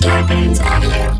[0.00, 1.18] Scarpins Avenue.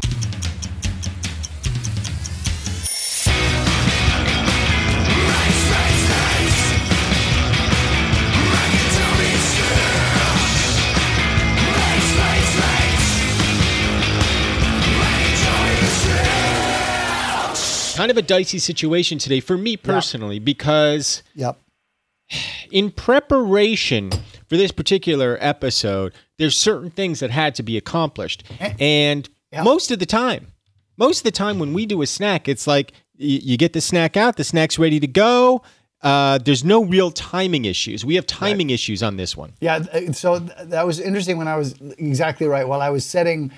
[17.97, 21.61] Kind of a dicey situation today for me personally because Yep.
[22.71, 24.13] in preparation
[24.49, 28.45] for this particular episode, there's certain things that had to be accomplished.
[28.81, 29.63] And Yeah.
[29.63, 30.49] most of the time,
[30.97, 34.17] most of the time when we do a snack, it's like you get the snack
[34.17, 35.63] out, the snack's ready to go.
[36.03, 38.05] Uh, there's no real timing issues.
[38.05, 39.53] We have timing issues on this one.
[39.61, 39.83] Yeah.
[40.13, 42.67] So th- that was interesting when I was exactly right.
[42.69, 43.51] While I was setting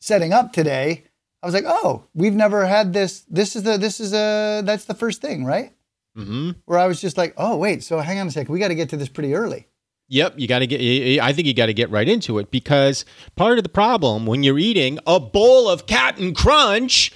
[0.00, 1.02] setting up today,
[1.42, 3.24] I was like, "Oh, we've never had this.
[3.28, 5.72] This is the this is a that's the first thing, right?"
[6.14, 7.82] hmm Where I was just like, "Oh, wait.
[7.82, 8.52] So hang on a second.
[8.52, 9.66] We got to get to this pretty early."
[10.08, 10.80] Yep, you got to get.
[11.20, 14.42] I think you got to get right into it because part of the problem when
[14.42, 17.12] you're eating a bowl of Captain Crunch,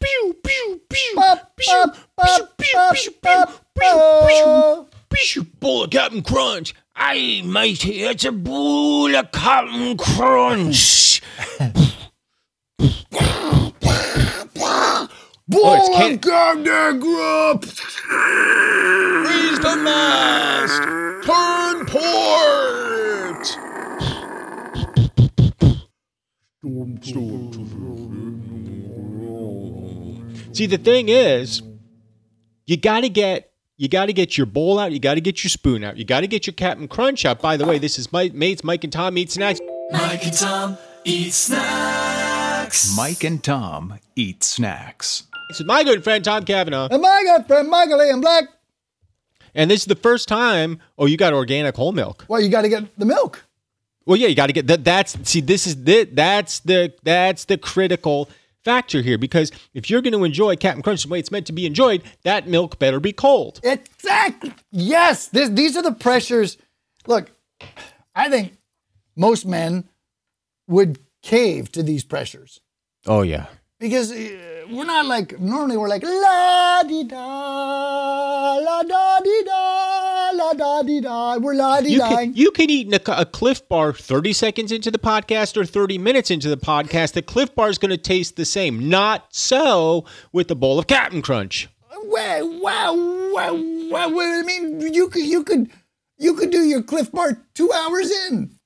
[0.00, 1.24] pew pew pew, pew,
[1.56, 3.64] pew, pew, bop, pew, bop, pew, bop.
[4.28, 6.74] pew, pew, bowl of Captain Crunch.
[6.94, 11.22] Aye, matey, it's a bowl of Captain Crunch.
[15.52, 17.80] Oh, bowl it's of can- Captain Crunch.
[19.26, 20.82] Raise the mast,
[21.26, 23.46] turn port.
[30.52, 31.62] See, the thing is,
[32.66, 34.92] you got to get you got to get your bowl out.
[34.92, 35.96] You got to get your spoon out.
[35.96, 37.40] You got to get your Captain Crunch out.
[37.40, 39.60] By the way, this is my mates Mike and Tom eat snacks.
[39.90, 42.94] Mike and Tom eat snacks.
[42.96, 45.24] Mike and Tom eat snacks.
[45.50, 46.90] This is my good friend Tom Cavanagh.
[46.92, 48.44] And my good friend Michael Ian Black.
[49.52, 50.78] and this is the first time.
[50.96, 52.24] Oh, you got organic whole milk.
[52.28, 53.44] Well, you got to get the milk.
[54.06, 54.84] Well, yeah, you got to get that.
[54.84, 58.30] That's see, this is the that's the that's the critical
[58.64, 61.52] factor here because if you're going to enjoy Captain Crunch the way it's meant to
[61.52, 63.58] be enjoyed, that milk better be cold.
[63.64, 64.54] Exactly.
[64.70, 65.26] Yes.
[65.26, 66.58] This, these are the pressures.
[67.08, 67.32] Look,
[68.14, 68.56] I think
[69.16, 69.88] most men
[70.68, 72.60] would cave to these pressures
[73.06, 73.46] Oh yeah.
[73.80, 80.30] Because uh, we're not like normally we're like la di da la da di da
[80.34, 81.38] la da di da.
[81.38, 82.08] We're la di You da.
[82.08, 85.96] can you can eat a, a Clif Bar 30 seconds into the podcast or 30
[85.96, 87.14] minutes into the podcast.
[87.14, 88.88] The Clif Bar is going to taste the same.
[88.90, 91.68] Not so with the bowl of Captain Crunch.
[92.04, 92.94] Wow, wow,
[93.32, 94.20] wow, wow.
[94.20, 95.70] I mean, you could, you could,
[96.18, 98.58] you could do your Clif Bar two hours in.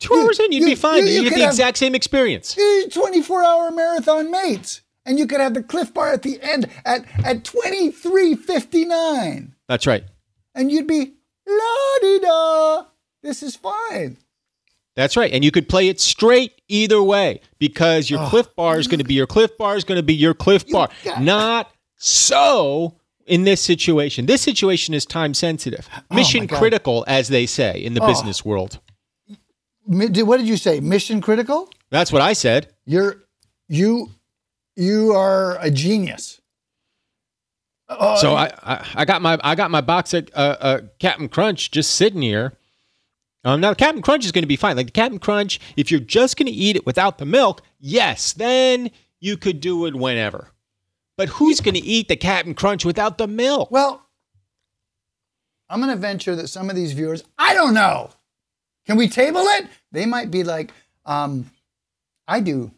[0.00, 1.06] Two You- hours in, you'd you- be fine.
[1.06, 2.56] you- you get the have- exact same experience.
[2.92, 4.80] 24 hour marathon mates.
[5.06, 9.52] And you could have the Clif Bar at the end at, at 23.59.
[9.68, 10.04] That's right.
[10.54, 11.12] And you'd be
[11.46, 12.84] la di da.
[13.22, 14.18] This is fine.
[14.96, 15.32] That's right.
[15.32, 18.98] And you could play it straight either way because your oh, Clif Bar is going
[18.98, 20.90] to be your Clif Bar is going to be your Clif Bar.
[21.04, 22.96] got- Not so
[23.26, 24.26] in this situation.
[24.26, 26.58] This situation is time sensitive, oh, mission God.
[26.58, 28.06] critical, as they say in the Oh.
[28.06, 28.80] business world.
[29.90, 30.78] What did you say?
[30.78, 31.68] Mission critical?
[31.90, 32.72] That's what I said.
[32.86, 33.24] You're,
[33.68, 34.10] you,
[34.76, 36.40] you are a genius.
[37.88, 41.28] Oh, So I, I, I got my I got my box of uh, uh, Captain
[41.28, 42.56] Crunch just sitting here.
[43.42, 44.76] Um, now Captain Crunch is going to be fine.
[44.76, 48.32] Like the Captain Crunch, if you're just going to eat it without the milk, yes,
[48.32, 50.52] then you could do it whenever.
[51.16, 53.72] But who's going to eat the Captain Crunch without the milk?
[53.72, 54.06] Well,
[55.68, 58.10] I'm going to venture that some of these viewers, I don't know.
[58.90, 59.68] Can we table it?
[59.92, 60.72] They might be like,
[61.06, 61.48] um,
[62.26, 62.72] I do.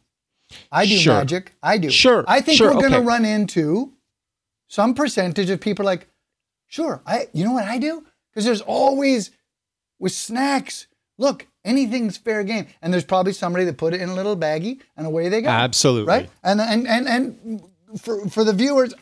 [0.71, 1.15] I do Sure.
[1.15, 1.55] magic.
[1.62, 1.89] I do.
[1.89, 3.06] Sure, I think sure, we're going to okay.
[3.06, 3.95] run into
[4.69, 6.06] some percentage of people like,
[6.67, 8.05] sure, I you know what I do?
[8.31, 9.31] Because there's always
[9.99, 10.87] with snacks,
[11.17, 12.67] look, anything's fair game.
[12.83, 15.49] And there's probably somebody that put it in a little baggie and away they go.
[15.49, 16.09] Absolutely.
[16.12, 16.31] Right?
[16.44, 17.62] And and and and
[17.99, 18.93] for for the viewers,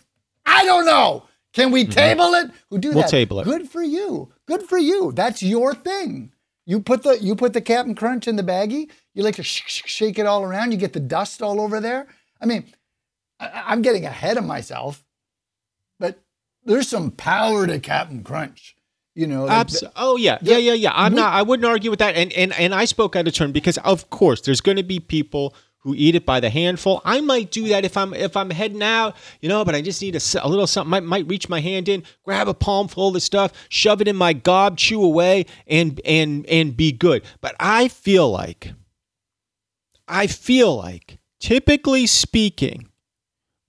[0.46, 1.24] I don't know.
[1.54, 2.52] Can we table it?
[2.70, 2.94] Who do Mm-hmm.
[2.94, 3.10] We'll that?
[3.10, 3.44] table it.
[3.46, 4.32] Good for you.
[4.46, 5.10] Good for you.
[5.10, 6.30] That's your thing.
[6.70, 8.88] You put the you put the Captain Crunch in the baggie.
[9.12, 10.70] You like to sh- sh- shake it all around.
[10.70, 12.06] You get the dust all over there.
[12.40, 12.64] I mean,
[13.40, 15.04] I, I'm getting ahead of myself,
[15.98, 16.20] but
[16.64, 18.76] there's some power to Captain Crunch.
[19.16, 20.92] You know, like Abs- oh yeah, yeah, yeah, yeah.
[20.94, 21.34] I'm not.
[21.34, 22.14] I wouldn't argue with that.
[22.14, 25.00] And and and I spoke out of turn because of course there's going to be
[25.00, 27.00] people who eat it by the handful.
[27.04, 29.64] I might do that if I'm if I'm heading out, you know.
[29.64, 30.90] But I just need a little something.
[30.90, 34.08] Might might reach my hand in, grab a palm full of the stuff, shove it
[34.08, 37.22] in my gob, chew away, and and and be good.
[37.40, 38.72] But I feel like,
[40.06, 42.86] I feel like, typically speaking.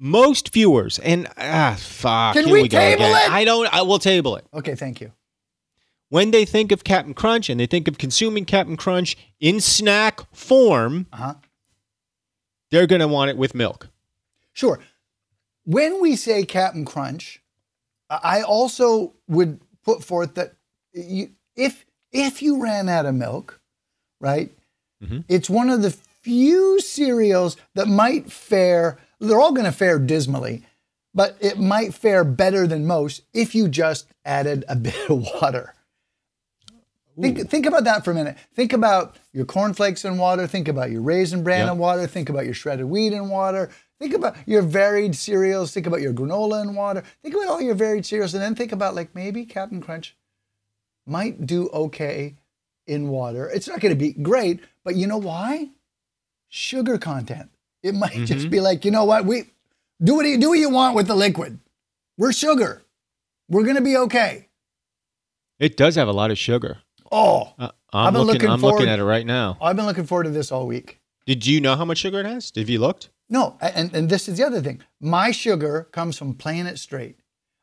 [0.03, 2.33] Most viewers and ah fuck.
[2.33, 3.29] Can here we go table it?
[3.31, 3.71] I don't.
[3.71, 5.11] I will table it okay, thank you.
[6.09, 10.21] when they think of Captain Crunch and they think of consuming Captain Crunch in snack
[10.35, 11.35] form, Uh-huh.
[12.71, 13.89] They're going to want it with milk.
[14.53, 14.79] Sure.
[15.65, 17.41] When we say Captain Crunch,
[18.09, 20.53] I also would put forth that
[20.93, 23.61] you, if if you ran out of milk,
[24.19, 24.51] right?
[25.03, 25.23] Mhm.
[25.29, 28.97] It's one of the few cereals that might fare.
[29.19, 30.63] They're all going to fare dismally,
[31.13, 35.73] but it might fare better than most if you just added a bit of water.
[37.19, 38.37] Think, think about that for a minute.
[38.55, 40.47] Think about your cornflakes in water.
[40.47, 41.73] Think about your raisin bran Yeah.
[41.73, 42.07] in water.
[42.07, 43.69] Think about your shredded wheat in water.
[43.99, 45.73] Think about your varied cereals.
[45.73, 47.03] Think about your granola in water.
[47.21, 50.15] Think about all your varied cereals, and then think about like maybe Captain Crunch
[51.05, 52.37] might do okay
[52.87, 53.49] in water.
[53.49, 55.69] It's not going to be great, but you know why?
[56.49, 57.49] Sugar content.
[57.83, 58.25] It might mm-hmm.
[58.25, 59.25] just be like, you know what?
[59.25, 59.51] We
[60.03, 61.59] do what you do what you want with the liquid.
[62.17, 62.81] We're sugar.
[63.49, 64.47] We're going to be okay.
[65.59, 66.79] It does have a lot of sugar.
[67.11, 68.33] Oh, Uh, I've I'm been looking.
[68.41, 69.57] looking I'm forward- looking at it right now.
[69.61, 70.99] I've been looking forward to this all week.
[71.25, 72.51] Did you know how much sugar it has?
[72.55, 73.09] Have you looked?
[73.29, 74.81] No, and, and this is the other thing.
[74.99, 77.17] My sugar comes from playing it straight.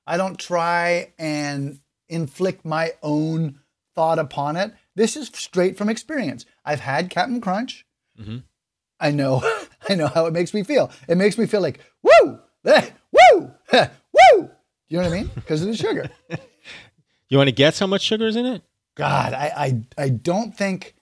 [0.07, 3.61] I don't try and inflict my own
[3.95, 4.73] thought upon it.
[4.95, 6.47] This is straight from experience.
[6.65, 7.85] I've had Captain Crunch.
[8.19, 8.39] Mm-hmm.
[9.01, 9.43] I know,
[9.89, 10.91] I know how it makes me feel.
[11.09, 14.51] It makes me feel like woo, eh, woo, eh, woo.
[14.89, 15.31] You know what I mean?
[15.35, 16.11] Because of the sugar.
[17.31, 18.63] You want to guess how much sugar is in it?
[18.99, 20.95] God, I, I, I don't think.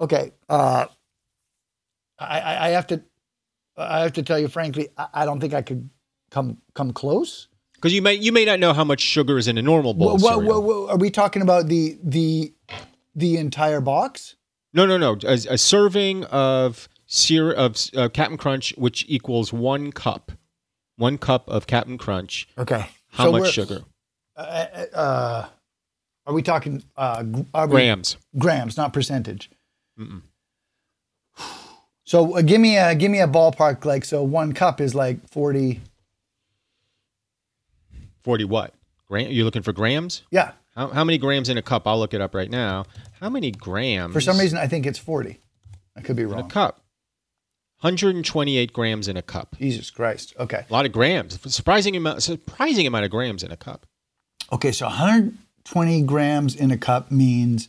[0.00, 0.86] Okay, uh,
[2.18, 3.02] I, I I have to,
[3.76, 5.90] I have to tell you frankly, I, I don't think I could
[6.30, 7.48] come come close.
[7.74, 10.08] Because you may you may not know how much sugar is in a normal bowl.
[10.08, 10.62] What, of what, cereal.
[10.62, 11.66] what, what- are we talking about?
[11.66, 12.52] The the
[13.14, 14.36] the entire box?
[14.72, 15.18] No, no, no.
[15.24, 20.32] A, a serving of cere- of uh, Captain Crunch, which equals one cup,
[20.96, 22.48] one cup of Captain Crunch.
[22.56, 22.86] Okay.
[23.10, 23.82] How So much sugar?
[24.34, 24.40] Uh,
[24.94, 25.48] uh,
[26.26, 27.24] are we talking uh,
[27.54, 28.16] are we- Grams.
[28.38, 29.50] grams, not percentage?
[32.04, 33.84] So uh, give me a give me a ballpark.
[33.84, 35.80] Like so, one cup is like forty.
[38.22, 38.74] Forty what?
[39.08, 39.30] Gram?
[39.30, 40.22] You're looking for grams?
[40.30, 40.52] Yeah.
[40.74, 41.86] How, how many grams in a cup?
[41.86, 42.84] I'll look it up right now.
[43.20, 44.12] How many grams?
[44.12, 45.38] For some reason, I think it's forty.
[45.96, 46.78] I could be in a cup.
[47.80, 49.56] 128 grams in a cup.
[49.58, 50.34] Jesus Christ.
[50.38, 50.64] Okay.
[50.68, 51.38] A lot of grams.
[51.52, 52.22] Surprising amount.
[52.22, 53.86] Surprising amount of grams in a cup.
[54.52, 54.88] Okay, so
[55.64, 57.68] 120 grams in a cup means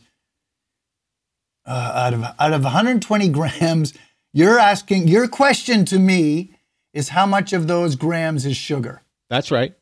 [1.66, 3.94] uh, out of out of 120 grams,
[4.32, 6.50] you're asking your question to me
[6.92, 9.02] is how much of those grams is sugar?
[9.30, 9.74] That's right.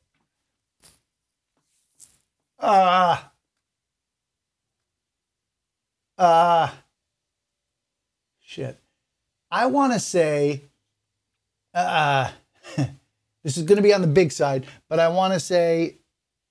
[2.58, 3.18] Uh
[6.16, 6.70] uh
[8.40, 8.78] shit.
[9.50, 10.62] I want to say
[11.74, 12.30] uh
[13.42, 15.96] this is going to be on the big side, but I want to say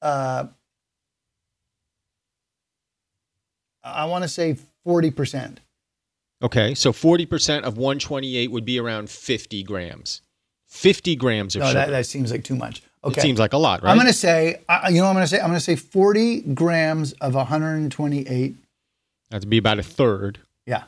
[0.01, 0.47] uh
[3.83, 5.57] I want to say 40%.
[6.43, 10.21] Okay, so 40% of 128 would be around 50 grams.
[10.69, 11.79] 50 grams of No, sugar.
[11.79, 12.81] that, that seems like too much.
[13.03, 13.19] Okay.
[13.19, 13.91] It seems like a lot, right?
[13.91, 15.39] I'm going to say, uh, you know what I'm going to say?
[15.39, 18.55] I'm going to say 40 grams of 128,
[19.29, 20.39] That'd be about a third.
[20.65, 20.83] yeah,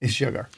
[0.00, 0.48] is sugar.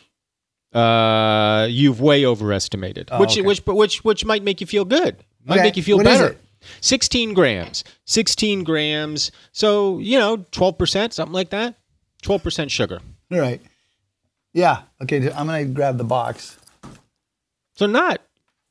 [0.72, 3.42] Uh, you've way overestimated, Oh, which okay.
[3.42, 5.16] which but which which might make you feel good.
[5.44, 6.28] Might Okay, make you feel what better.
[6.28, 6.38] it?
[6.81, 7.82] 16 grams.
[8.04, 9.32] 16 grams.
[9.52, 11.75] So, you know, 12%, something like that.
[12.20, 13.00] 12% sugar.
[13.32, 13.61] All right.
[14.52, 14.82] Yeah.
[15.02, 15.31] Okay.
[15.32, 16.58] I'm going to grab the box.
[17.76, 18.20] So not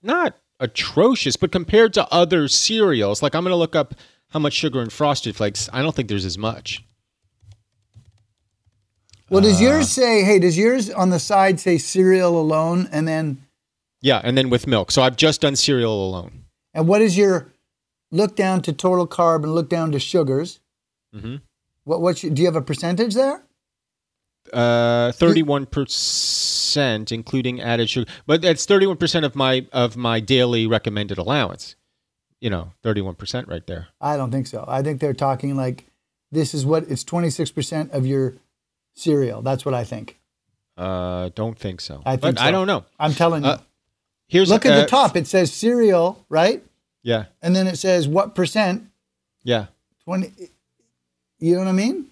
[0.04, 3.96] not atrocious, but compared to other cereals, like I'm going to look up
[4.30, 5.70] how much sugar in frosted flakes.
[5.74, 6.84] I don't think there's as much.
[9.30, 9.64] Well, does Uh.
[9.66, 12.88] yours say, hey, does yours on the side say cereal alone?
[12.92, 13.44] And then,
[14.02, 14.92] Yeah, and then with milk.
[14.92, 16.46] So I've just done cereal alone.
[16.74, 17.52] and what is your
[18.12, 20.60] look down to total carb and look down to sugars?
[21.16, 21.42] Mhm.
[21.84, 23.44] What, your, do you have a percentage there?
[24.54, 30.66] Uh, thirty-one percent, including added sugar, but that's thirty-one percent of my of my daily
[30.66, 31.76] recommended allowance.
[32.40, 33.88] You know, thirty-one percent right there.
[34.02, 34.66] I don't think so.
[34.68, 35.86] I think they're talking like
[36.32, 38.36] this is what it's 26% of your
[38.94, 39.42] cereal.
[39.42, 40.20] That's what I think.
[40.78, 42.02] Uh, don't think so.
[42.06, 42.86] I think but I don't know.
[43.00, 43.50] I'm telling you.
[43.50, 43.58] Uh,
[44.28, 45.18] Here's Look at uh, the top.
[45.18, 46.64] It says cereal, right?
[47.02, 48.90] Yeah, And then it says what percent?
[49.44, 49.68] yeah,
[50.04, 50.32] 20.
[51.40, 52.06] You know what I mean?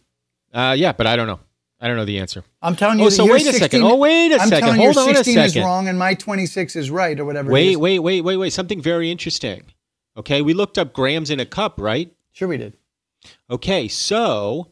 [0.54, 0.92] uh, yeah.
[0.94, 1.40] But I don't know.
[1.80, 2.44] I don't know the answer.
[2.62, 3.06] I'm telling you.
[3.06, 3.84] Oh, so wait a 16 second.
[3.84, 4.62] Oh, wait a I'm second.
[4.70, 7.52] telling Hold you, on a 16 is wrong and my 26 is right or whatever.
[7.52, 7.78] Wait, is.
[7.78, 8.52] wait, wait, wait, wait.
[8.52, 9.64] Something very interesting.
[10.18, 12.12] Okay, we looked up grams in a cup, right?
[12.32, 12.74] Sure, we did.
[13.52, 14.72] Okay, so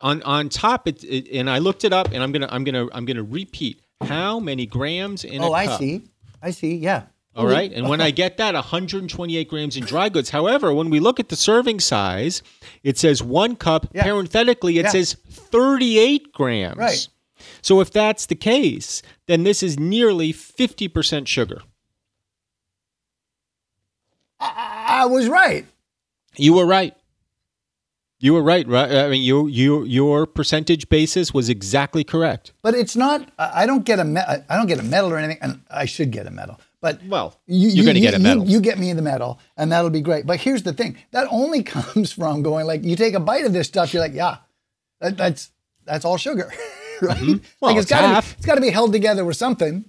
[0.00, 2.88] on on top, it, it and I looked it up, and I'm gonna I'm gonna
[2.92, 5.74] I'm gonna repeat how many grams in Oh, a cup.
[5.74, 6.02] I see.
[6.40, 6.76] I see.
[6.76, 7.02] Yeah.
[7.36, 10.30] All right, and when I get that, 128 grams in dry goods.
[10.30, 12.42] However, when we look at the serving size,
[12.82, 13.86] it says one cup.
[13.94, 14.02] Yeah.
[14.02, 14.90] Parenthetically, it Yeah.
[14.90, 16.76] says 38 grams.
[16.76, 17.08] Right.
[17.62, 21.62] So if that's the case, then this is nearly 50% sugar.
[24.40, 25.66] I was right.
[26.36, 26.94] You were right.
[28.20, 28.90] You were right, right?
[28.90, 32.52] I mean, you, you, your percentage basis was exactly correct.
[32.62, 33.28] But it's not.
[33.38, 34.04] I I don't get a.
[34.04, 36.58] Me- I don't get a medal or anything, and I should get a medal.
[36.80, 38.44] But Well, you, you're gonna get a you- medal.
[38.48, 40.26] You, get me the medal, and that'll be great.
[40.26, 43.52] But here's the thing: that only comes from going like you take a bite of
[43.52, 43.92] this stuff.
[43.92, 44.38] You're like, yeah,
[45.00, 45.50] that, that's
[45.84, 46.52] that's all sugar,
[47.02, 47.16] right?
[47.16, 47.44] Mm-hmm.
[47.60, 49.84] Well, like it's got to it's got to be held together with something.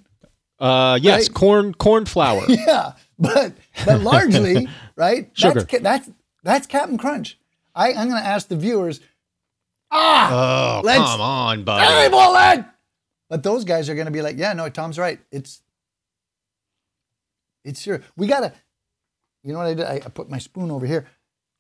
[0.60, 1.34] Uh, yes, Right?
[1.34, 2.44] corn, corn flour.
[2.50, 3.54] Yeah, but
[3.86, 5.30] but largely, right?
[5.34, 5.62] Sugar.
[5.62, 6.10] That's, that's
[6.44, 7.38] that's Captain Crunch.
[7.76, 9.00] I, I'm going to ask the viewers.
[9.92, 11.86] Ah, Oh, Let's- come on, buddy.
[11.86, 12.64] Hey!
[13.30, 15.20] But those guys are going to be like, yeah, no, Tom's right.
[15.32, 15.62] It's
[17.64, 18.02] it's sure.
[18.16, 18.54] We got to,
[19.44, 19.86] you know what I did?
[19.86, 21.08] I, I put my spoon over here.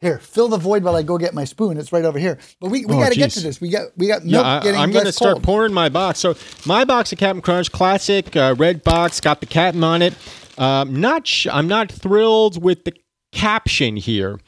[0.01, 1.75] Here, fill the void while I go get my spoon.
[1.77, 2.37] It's right over here.
[2.61, 3.59] But we, we Oh, got to get to this.
[3.59, 5.43] We got we got Yeah, milk I, getting I'm going to start cold.
[5.43, 6.19] pouring my box.
[6.19, 10.13] So my box of Captain Crunch, classic uh, red box, got the captain on it.
[10.57, 12.93] Um, not, sh- I'm not thrilled with the
[13.33, 14.39] caption here,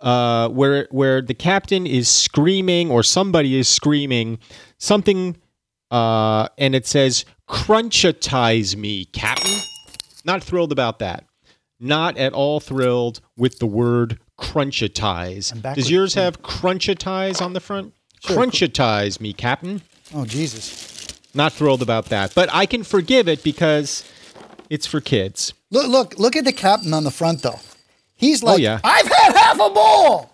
[0.00, 4.38] uh, where where the captain is screaming or somebody is screaming
[4.78, 5.38] something,
[5.90, 9.58] uh, and it says "crunchatize me, Captain."
[10.28, 11.24] Not thrilled about that.
[11.80, 15.74] Not at all thrilled with the word crunchatize.
[15.74, 17.94] Does yours have crunchatize on the front?
[18.22, 19.80] Crunchatize me, Captain.
[20.14, 21.08] Oh Jesus!
[21.32, 24.04] Not thrilled about that, but I can forgive it because
[24.68, 25.54] it's for kids.
[25.70, 27.60] Look look look at the captain on the front though.
[28.14, 28.80] He's oh, like, Oh, yeah.
[28.84, 30.30] I've had half a bowl.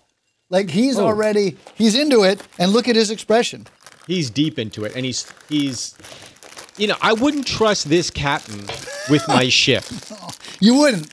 [0.49, 1.05] Like he's Oh.
[1.05, 3.65] already he's into it, and look at his expression.
[4.07, 5.95] He's deep into it, and he's he's,
[6.75, 8.65] you know, I wouldn't trust this captain
[9.09, 9.83] with my ship.
[10.61, 11.11] You wouldn't.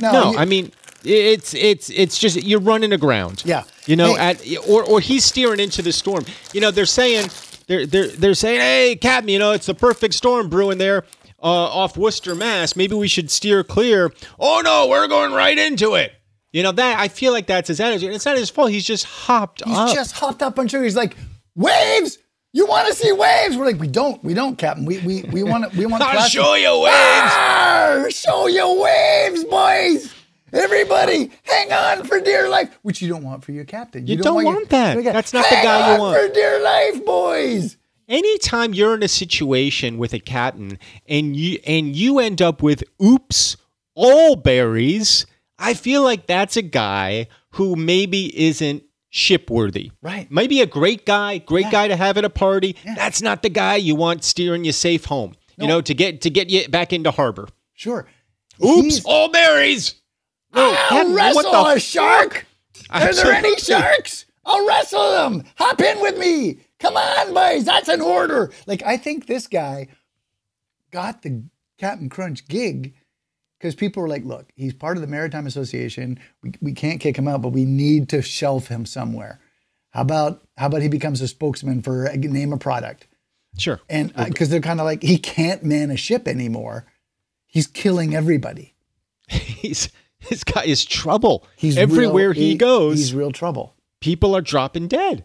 [0.00, 0.72] No, No, you- I mean
[1.04, 3.42] it's it's it's just you're running aground.
[3.46, 3.62] Yeah.
[3.86, 4.56] You know, Hey.
[4.56, 6.24] at or or he's steering into the storm.
[6.52, 7.28] You know, they're saying
[7.68, 11.04] they're they're they're saying, "Hey, Captain, you know, it's the perfect storm brewing there
[11.42, 12.74] uh, off Worcester, Mass.
[12.76, 16.12] Maybe we should steer clear." Oh no, we're going right into it.
[16.52, 18.06] You know that I feel like that's his energy.
[18.08, 18.70] It's not his fault.
[18.72, 19.94] He's just hopped He's up.
[19.94, 20.82] just hopped up on sugar.
[20.84, 21.16] He's like,
[21.54, 22.18] waves.
[22.52, 23.56] You want to see waves?
[23.56, 24.22] We're like, we don't.
[24.24, 24.84] We don't, Captain.
[24.84, 26.02] We we we want we want.
[26.02, 27.32] I'll plastic- show you waves.
[27.36, 30.14] Arr, show you waves, boys.
[30.52, 32.76] Everybody, hang on for dear life.
[32.82, 34.06] Which you don't want for your captain.
[34.08, 35.00] You don't your- want that.
[35.00, 36.16] your- That's not the hang guy you on want.
[36.20, 37.76] for dear life, boys.
[38.08, 40.76] anytime you're in a situation with a captain
[41.08, 43.56] and you and you end up with oops
[43.94, 45.26] all berries
[45.60, 50.30] i feel like that's a guy who maybe isn't shipworthy Right.
[50.30, 53.76] maybe a great guy great guy to have at a party that's not the guy
[53.76, 57.10] you want steering you safe home you know to get to get you back into
[57.10, 58.06] harbor Sure.
[58.64, 59.94] oops He's- all berries
[60.52, 62.44] no, I'll oh, Captain, wrestle what the a shark.
[62.90, 64.26] Are there any sharks?
[64.44, 65.44] I'll wrestle them.
[65.58, 66.58] Hop in with me.
[66.80, 67.64] Come on, boys.
[67.66, 68.50] That's an order.
[68.66, 69.86] Like I think this guy
[70.90, 71.44] got the
[71.78, 72.94] Captain Crunch gig
[73.60, 76.18] because people were like, "Look, he's part of the Maritime Association.
[76.42, 79.38] We, we can't kick him out, but we need to shelf him somewhere.
[79.90, 83.06] How about how about he becomes a spokesman for a, name a product?
[83.58, 86.86] sure And uh, because they're kind of like he can't man a ship anymore.
[87.46, 88.74] He's killing everybody.
[89.28, 89.90] he's
[90.28, 93.74] this guy is trouble He's everywhere real- he goes He's real trouble.
[94.00, 95.24] people are dropping dead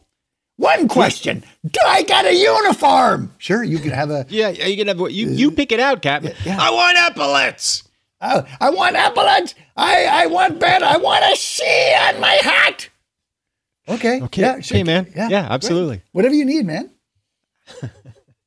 [0.57, 1.43] One question.
[1.63, 3.33] Do I got a uniform?
[3.37, 4.25] Sure, you can have a.
[4.29, 6.33] Yeah, you can have what you you pick it out, Captain.
[6.45, 6.57] yeah.
[6.59, 7.83] I want epaulets.
[8.25, 9.55] Oh, I want epaulets.
[9.77, 10.81] I, I want bed.
[10.83, 11.63] I want a C
[12.09, 12.89] on my hat.
[13.87, 14.21] Okay.
[14.21, 15.11] Okay, Yeah, okay, man.
[15.15, 16.01] Yeah, yeah absolutely.
[16.11, 16.89] Whatever you need, man.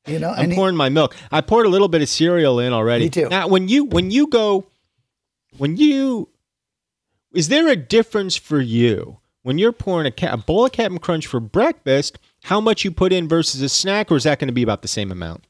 [0.07, 1.15] you know, I'm and he- pouring my milk.
[1.31, 3.05] I poured a little bit of cereal in already.
[3.05, 3.29] Me too.
[3.29, 4.65] Now, when you when you go,
[5.57, 6.29] when you,
[7.33, 10.99] is there a difference for you when you're pouring a, ca- a bowl of Captain
[10.99, 12.19] Crunch for breakfast?
[12.43, 14.81] How much you put in versus a snack, or is that going to be about
[14.81, 15.45] the same amount?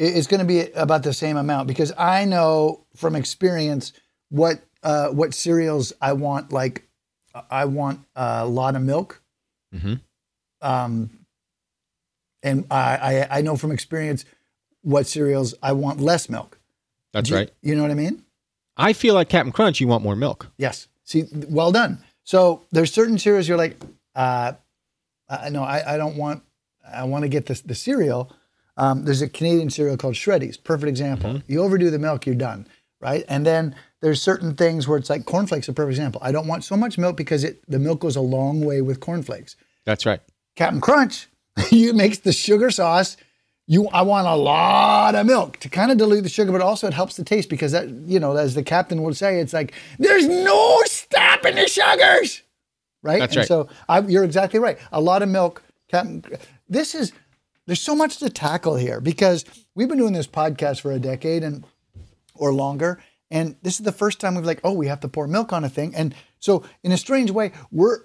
[0.00, 3.92] it's going to be about the same amount because I know from experience
[4.30, 6.52] what uh, what cereals I want.
[6.52, 6.88] Like,
[7.50, 9.22] I want a lot of milk.
[9.74, 10.00] Mhm.
[10.62, 11.10] Um,
[12.42, 12.96] and I,
[13.30, 14.24] I I know from experience
[14.82, 16.58] what cereals I want less milk.
[17.12, 17.50] That's you- right.
[17.62, 18.24] You know what I mean?
[18.76, 19.80] I feel like Captain Crunch.
[19.80, 20.46] You want more milk.
[20.56, 20.86] Yes.
[21.04, 21.98] See, well done.
[22.22, 23.76] So there's certain cereals you're like,
[24.14, 24.52] uh,
[25.28, 26.42] I no, I, I don't want.
[26.90, 28.32] I want to get this the cereal.
[28.76, 30.62] Um, there's a Canadian cereal called Shreddies.
[30.62, 31.42] Perfect example.
[31.48, 32.66] You overdo the milk, you're done,
[33.00, 33.24] right?
[33.28, 35.68] And then there's certain things where it's like cornflakes.
[35.68, 36.20] A perfect example.
[36.24, 39.00] I don't want so much milk because it the milk goes a long way with
[39.00, 39.56] cornflakes.
[39.84, 40.20] That's right.
[40.56, 41.28] Captain Crunch,
[41.70, 43.16] you makes the sugar sauce.
[43.70, 46.86] You, I want a lot of milk to kind of dilute the sugar, but also
[46.86, 49.74] it helps the taste because that, you know, as the captain would say, it's like
[49.98, 52.42] there's no stopping the sugars,
[53.02, 53.18] right?
[53.18, 53.46] That's and right.
[53.48, 54.78] So I, you're exactly right.
[54.90, 56.24] A lot of milk, Captain.
[56.66, 57.12] This is
[57.66, 61.44] there's so much to tackle here because we've been doing this podcast for a decade
[61.44, 61.64] and
[62.38, 65.26] or longer, and this is the first time we've like, oh, we have to pour
[65.26, 68.00] milk on a thing, and so in a strange way, we're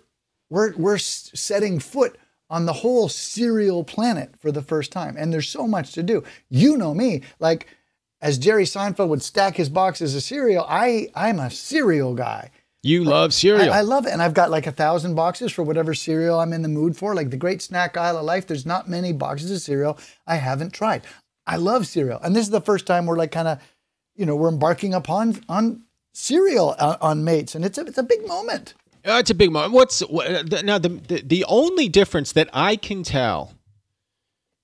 [0.50, 2.18] we're we're setting foot
[2.50, 6.24] on the whole cereal planet for the first time, and there's so much to do.
[6.50, 7.68] You know me, like
[8.22, 12.52] as Jerry Seinfeld would stack his boxes of cereal, I I'm a cereal guy.
[12.82, 13.74] You love I, cereal.
[13.74, 14.12] I love it.
[14.12, 17.16] And I've got like a thousand boxes for whatever cereal I'm in the mood for.
[17.16, 19.98] Like the great snack aisle of life, there's not many boxes of cereal
[20.28, 21.04] I haven't tried.
[21.48, 22.20] I love cereal.
[22.22, 23.60] And this is the first time we're like kind of,
[24.16, 27.56] you know, we're embarking upon on cereal on, on mates.
[27.56, 28.74] And it's a, it's a big moment.
[29.06, 29.74] Uh, it's a big moment.
[29.74, 33.54] What's what, the, now the, the the only difference that I can tell,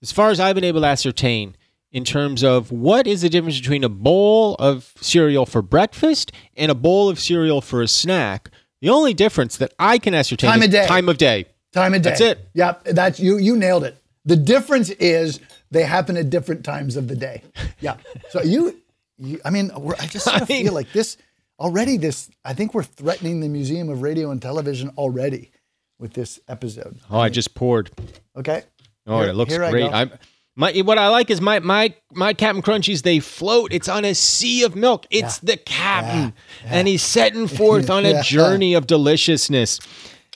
[0.02, 1.56] as far as I've been able to ascertain,
[1.92, 6.72] in terms of what is the difference between a bowl of cereal for breakfast and
[6.72, 8.50] a bowl of cereal for a snack.
[8.82, 10.88] The only difference that I can ascertain Time is of day.
[10.88, 11.46] time of day.
[11.74, 12.10] Time of day.
[12.12, 12.50] That's it.
[12.54, 12.84] Yep.
[12.86, 14.02] That's you, you nailed it.
[14.24, 17.44] The difference is they happen at different times of the day.
[17.82, 17.98] Yeah.
[18.30, 18.80] So you,
[19.20, 21.18] you I mean, we're, I just sort of I mean- feel like this
[21.60, 21.98] already.
[21.98, 25.52] This I think we're threatening the Museum of Radio and Television already
[26.00, 27.00] with this episode.
[27.12, 27.92] Oh, I just poured.
[28.36, 28.64] Okay.
[29.06, 29.90] Oh, Here- it looks here great.
[29.90, 29.96] go.
[29.96, 30.12] I'm
[30.56, 33.04] my what I like is my my my Captain Crunchies.
[33.04, 33.72] They float.
[33.72, 35.06] It's on a sea of milk.
[35.10, 36.34] It's the captain,
[36.66, 38.22] and he's setting forth on a Yeah.
[38.24, 39.80] journey of deliciousness.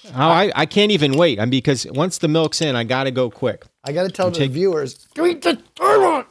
[0.07, 1.39] Oh, I, I can't even wait.
[1.39, 3.63] I mean, because once the milk's in, I got to go quick.
[3.85, 6.25] I got to tell the viewers, drink the toilet.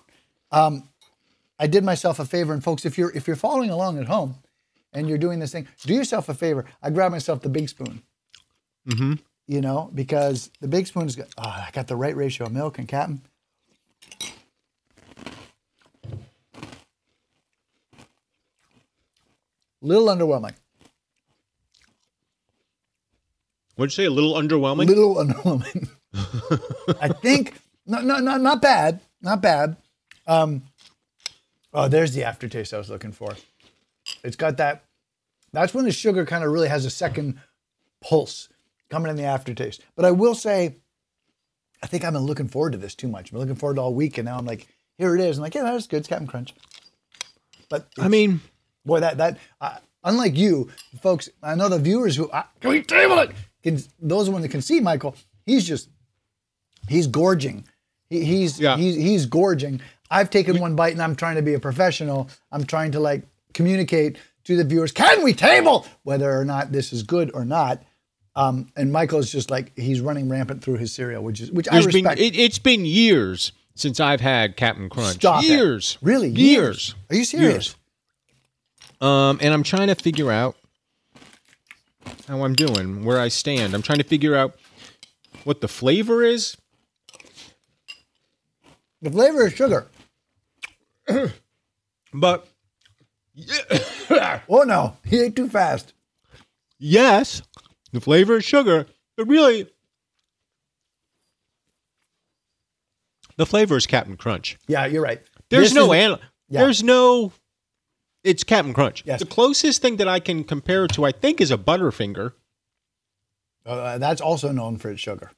[0.51, 0.89] Um,
[1.62, 4.35] I did myself a favor, and folks, if you're if you're following along at home
[4.92, 6.64] and you're doing this thing, do yourself a favor.
[6.83, 8.02] I grabbed myself the big spoon.
[8.88, 9.12] Mm-hmm.
[9.47, 11.28] You know, because the big spoon is good.
[11.38, 13.23] Oh, I got the right ratio of milk and captain.
[19.81, 20.54] Little underwhelming.
[23.76, 24.07] What'd you say?
[24.07, 24.88] A little underwhelming.
[24.88, 25.90] little underwhelming.
[27.00, 27.54] I think
[27.87, 29.76] not, not not not bad, not bad.
[30.26, 30.62] Um,
[31.73, 33.35] oh, there's the aftertaste I was looking for.
[34.25, 34.85] It's got that.
[35.52, 37.38] That's when the sugar kind of really has a second
[38.03, 38.49] pulse
[38.90, 39.83] coming in the aftertaste.
[39.97, 40.77] But I will say,
[41.83, 43.27] I think I've been looking forward to this too much.
[43.27, 44.66] I've been looking forward to all week, and now I'm like,
[44.99, 45.38] here it is.
[45.38, 45.99] I'm like, yeah, that's good.
[45.99, 46.55] It's Captain Crunch.
[47.68, 48.40] But I mean,
[48.85, 50.70] Boy, that that uh, unlike you,
[51.03, 53.31] folks, I know the viewers who uh, can we table it?
[53.62, 55.14] Can, those of one that can see Michael,
[55.47, 55.88] he's just
[56.88, 57.64] he's gorging.
[58.11, 58.77] He, he's Yeah.
[58.77, 59.81] he's he's gorging.
[60.12, 62.29] I've taken one bite and I'm trying to be a professional.
[62.53, 63.22] I'm trying to like
[63.55, 67.83] communicate to the viewers, can we table whether or not this is good or not.
[68.35, 71.68] Um, and Michael is just like he's running rampant through his cereal, which is which
[71.68, 72.20] I there's been respect.
[72.20, 75.16] it, it's been years since I've had Captain Crunch.
[75.16, 75.48] Stop it.
[75.48, 76.29] years, Really?
[76.31, 76.94] years.
[77.11, 77.53] Are you serious?
[77.53, 77.77] Years.
[79.01, 80.57] Um, and I'm trying to figure out
[82.29, 83.75] how I'm doing, where I stand.
[83.75, 84.57] I'm trying to figure out
[85.44, 86.57] what the flavor is.
[89.03, 89.88] The flavor is sugar.
[92.15, 92.47] But
[94.49, 95.95] Oh no, he ate too fast.
[96.79, 97.43] yes,
[97.93, 98.87] the flavor is sugar,
[99.17, 99.67] but really,
[103.37, 104.59] the flavor is Captain Crunch.
[104.69, 105.23] Yeah, you're right.
[105.49, 106.61] There's This no is- an, yeah.
[106.61, 107.33] There's no.
[108.25, 109.03] It's Captain Crunch.
[109.05, 109.19] Yes.
[109.21, 112.35] The closest thing that I can compare it to, I think, is a Butterfinger.
[113.67, 115.33] Uh, that's also known for its sugar.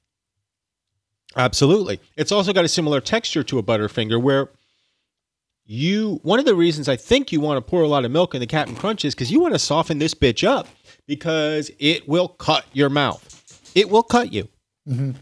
[1.36, 2.00] Absolutely.
[2.16, 4.50] It's also got a similar texture to a Butterfinger where
[5.66, 8.34] you one of the reasons I think you want to pour a lot of milk
[8.34, 10.66] in the Captain Crunch is because you want to soften this bitch up
[11.06, 13.20] because it will cut your mouth.
[13.74, 14.48] It will cut you.
[14.88, 15.12] Mm-hmm.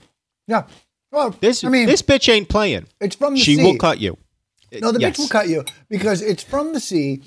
[0.48, 0.64] Yeah.
[1.10, 2.86] Well, This I mean, this bitch ain't playing.
[3.00, 3.62] it's from the She sea.
[3.64, 4.16] will cut you.
[4.80, 5.14] No, the Yes.
[5.14, 7.20] bitch will cut you because it's from the sea,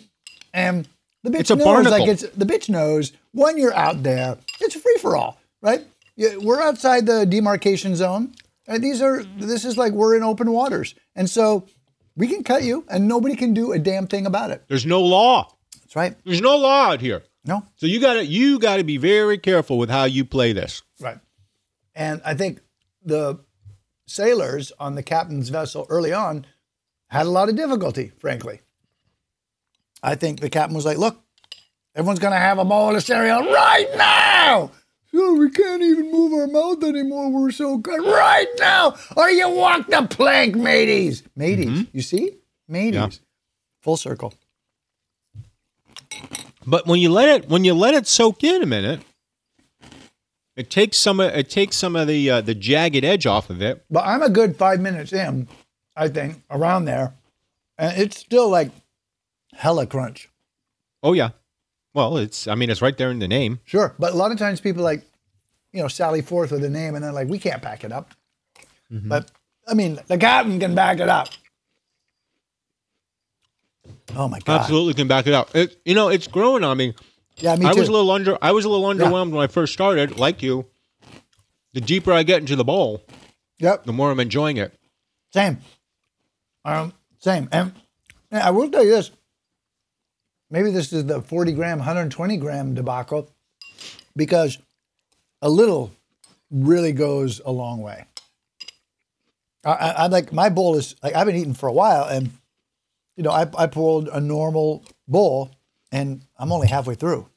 [0.53, 0.87] and
[1.23, 1.91] the bitch It's knows barnacle.
[1.99, 5.81] like it's the bitch knows when you're out there, it's free for all, right?
[6.17, 8.33] We're outside the demarcation zone,
[8.67, 11.65] and these are this is like we're in open waters, and so
[12.15, 14.63] we can cut you, and nobody can do a damn thing about it.
[14.67, 15.51] There's no law.
[15.81, 16.15] That's right.
[16.25, 17.23] There's no law out here.
[17.47, 20.81] No, So you gotta you gotta be very careful with how you play this.
[20.99, 21.19] Right.
[21.93, 22.61] And I think
[23.03, 23.39] the
[24.07, 26.45] sailors on the captain's vessel early on
[27.09, 28.61] had a lot of difficulty, frankly.
[30.01, 31.21] I think the captain was like, look,
[31.95, 34.71] everyone's going to have a bowl of cereal right now.
[35.15, 37.31] So we can't even move our mouth anymore.
[37.31, 38.03] We're so good.
[38.05, 38.95] Right now.
[39.15, 41.23] Or you walk the plank, mateys.
[41.37, 41.87] Mateys.
[41.93, 42.33] You see?
[42.67, 42.93] Mateys.
[42.95, 43.09] Yeah.
[43.81, 44.33] Full circle.
[46.67, 48.99] But when you let it when you let it soak in a minute,
[50.57, 53.85] it takes some it takes some of the uh, the jagged edge off of it.
[53.89, 55.47] But I'm a good five minutes in,
[55.95, 57.13] I think, around there.
[57.77, 58.71] And it's still like
[59.53, 60.29] hella crunch.
[61.01, 61.29] Oh yeah.
[61.95, 63.61] Well, it's I mean it's right there in the name.
[63.65, 63.95] Sure.
[63.97, 65.01] But a lot of times people like,
[65.71, 68.11] you know, sally forth with a name and they're like, we can't pack it up.
[68.91, 69.31] But
[69.67, 71.29] I mean, the captain can back it up.
[74.15, 74.61] Oh my god!
[74.61, 75.55] Absolutely can back it up.
[75.55, 76.93] It, you know, it's growing on me.
[77.37, 77.79] Yeah, me I too.
[77.79, 78.37] was a little under.
[78.41, 80.17] I was a little underwhelmed when I first started.
[80.17, 80.65] Like you,
[81.73, 83.03] the deeper I get into the bowl,
[83.59, 84.73] yep, the more I'm enjoying it.
[85.33, 85.57] same.
[86.63, 87.49] Um, same.
[87.51, 87.73] And,
[88.31, 89.11] and I will tell you this.
[90.55, 93.29] Maybe this is the 40 gram, 120 gram debacle,
[94.15, 94.57] because
[95.41, 95.91] a little
[96.49, 98.05] really goes a long way.
[99.65, 102.31] I, I, I'm like my bowl is like I've been eating for a while, and
[103.17, 105.51] you know I I pulled a normal bowl,
[105.91, 107.27] and I'm only halfway through.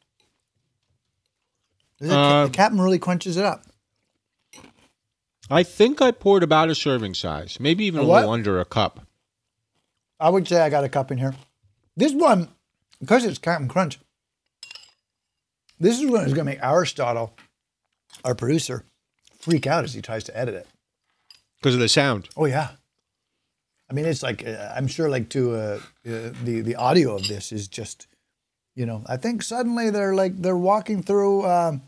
[1.98, 3.64] The, Uh, the captain really crunches it up.
[5.50, 8.64] I think I poured about a serving size, maybe even a, A little under a
[8.64, 9.00] cup.
[10.20, 11.34] I would say I got a cup in here.
[11.96, 12.48] This one,
[13.00, 13.98] because it's Captain Crunch,
[15.80, 17.36] this is one is going to make Aristotle,
[18.24, 18.84] our producer,
[19.38, 20.66] freak out as he tries to edit it.
[21.60, 22.28] because of the sound.
[22.36, 22.70] Oh yeah,
[23.90, 27.28] I mean it's like uh, I'm sure like to uh, uh, the the audio of
[27.28, 28.06] this is just,
[28.74, 31.82] you know, I think suddenly they're like they're walking through um,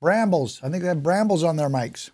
[0.00, 0.60] brambles.
[0.62, 2.10] I think they have brambles on their mics.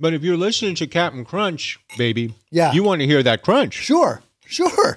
[0.00, 2.72] But if you're listening to Captain Crunch, baby, Yeah.
[2.72, 3.74] you want to hear that crunch.
[3.74, 4.96] Sure, sure.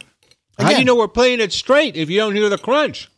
[0.57, 3.09] How do you know we're playing it straight if you don't hear the crunch?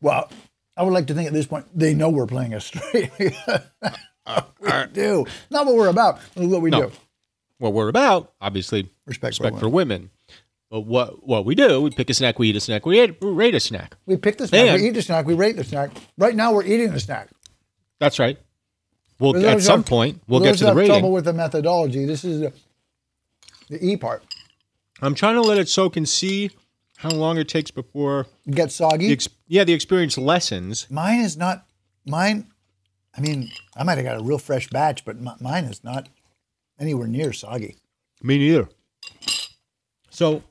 [0.00, 0.30] Well,
[0.76, 3.10] I would like to think at this point they know we're playing it straight.
[3.18, 5.26] we do.
[5.50, 6.20] Not what we're about.
[6.36, 6.82] It's what we No.
[6.88, 6.92] do.
[7.58, 10.10] What we're about, obviously, Respect for respect for women.
[10.70, 13.16] But what what we do, we pick a snack, we eat a snack, we rate,
[13.22, 13.96] we rate a snack.
[14.06, 15.90] We pick the snack, And- we eat the snack, we rate the snack.
[16.18, 17.30] Right now, we're eating the snack.
[17.98, 18.38] That's right.
[19.18, 22.04] We'll at some have- point we'll get to the have trouble with the methodology.
[22.04, 22.52] This is the,
[23.70, 24.22] the E part.
[25.00, 26.50] I'm trying to let it soak and see
[26.98, 29.06] how long it takes before Get soggy.
[29.06, 30.86] the ex- yeah the experience lessens.
[30.90, 31.66] mine is not
[32.06, 32.46] mine.
[33.16, 36.08] I mean, I might have got a real fresh batch, but m- mine is not
[36.78, 37.76] anywhere near soggy.
[38.22, 38.68] Me neither.
[40.10, 40.42] So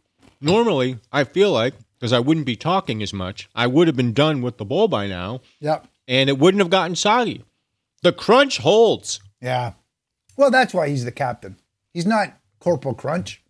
[0.41, 4.13] normally I feel like because I wouldn't be talking as much, I would have been
[4.13, 5.87] done with the bowl by now, Yep.
[6.07, 7.43] and it wouldn't have gotten soggy.
[8.03, 9.19] The crunch holds.
[9.41, 9.73] Yeah.
[10.37, 11.57] Well, that's why he's the captain.
[11.93, 13.41] He's not Corporal Crunch,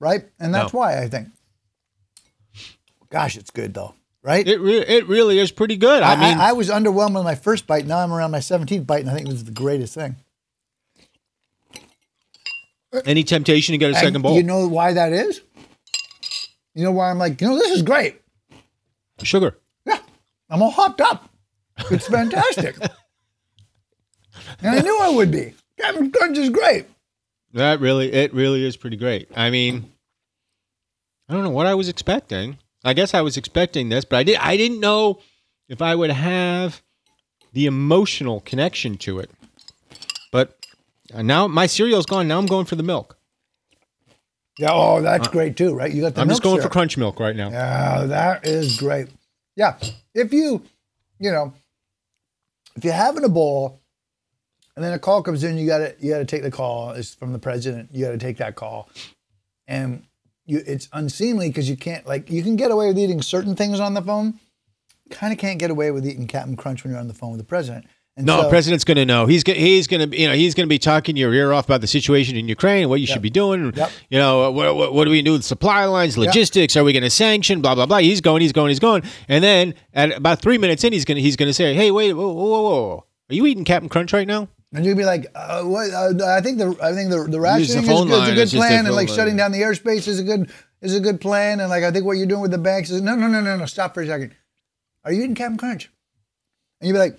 [0.00, 0.24] right?
[0.40, 0.80] And that's No.
[0.80, 1.28] why I think.
[3.10, 4.46] Gosh, it's good though, right?
[4.46, 6.02] It re- it really is pretty good.
[6.02, 7.86] I, I, mean, I, I was underwhelmed with my first bite.
[7.86, 10.16] Now I'm around my 17th bite, and I think this is the greatest thing.
[13.04, 14.36] any temptation to get a second And bowl?
[14.36, 15.40] You know why that is?
[16.74, 18.20] You know why I'm like, you know, this is great.
[19.22, 19.58] Sugar.
[19.84, 19.98] Yeah,
[20.48, 21.28] I'm all hopped up.
[21.90, 22.76] It's fantastic.
[24.62, 25.54] and I knew I would be.
[25.78, 26.86] Captain Crunch is great.
[27.52, 29.28] That really, it really is pretty great.
[29.36, 29.92] I mean,
[31.28, 32.58] I don't know what I was expecting.
[32.84, 34.36] I guess I was expecting this, but I did.
[34.36, 35.20] I didn't know
[35.68, 36.82] if I would have
[37.52, 39.30] the emotional connection to it.
[40.32, 40.56] But
[41.12, 42.28] uh, now my cereal's gone.
[42.28, 43.16] Now I'm going for the milk.
[44.58, 45.90] Yeah, oh, that's great too, right?
[45.90, 47.50] You got the Uh, I'm just going for crunch milk right now.
[47.50, 49.08] Yeah, that is great.
[49.56, 49.76] Yeah,
[50.14, 50.62] if you,
[51.18, 51.54] you know,
[52.76, 53.80] if you're having a bowl,
[54.80, 56.92] and then a call comes in, you gotta you gotta take the call.
[56.92, 57.90] It's from the president.
[57.92, 58.88] You gotta take that call,
[59.68, 60.04] and
[60.46, 63.78] you it's unseemly because you can't like you can get away with eating certain things
[63.78, 64.40] on the phone.
[65.10, 67.40] Kind of can't get away with eating Captain Crunch when you're on the phone with
[67.40, 67.84] the president.
[68.16, 69.26] And No, so- president's going to know.
[69.26, 71.66] He's go- he's going to you know he's going to be talking your ear off
[71.66, 73.74] about the situation in Ukraine, what you should be doing.
[73.76, 73.90] Yep.
[74.08, 76.74] You know what, what what do we do with supply lines, logistics?
[76.74, 77.60] Are we going to sanction?
[77.60, 77.98] Blah blah blah.
[77.98, 81.16] He's going, he's going, he's going, and then at about three minutes in, he's going
[81.16, 83.04] to he's going to say, "Hey, wait, whoa, whoa, whoa, whoa.
[83.28, 86.40] are you eating Captain Crunch right now?" And you'd be like, uh, what, uh, I
[86.40, 88.94] think the I think the the rationing is, good, is a good it's plan, and
[88.94, 89.16] like line.
[89.16, 92.04] shutting down the airspace is a good is a good plan, and like I think
[92.04, 94.06] what you're doing with the banks is no no no no no stop for a
[94.06, 94.34] second.
[95.04, 95.90] Are you eating Captain Crunch?
[96.80, 97.18] And you'd be like,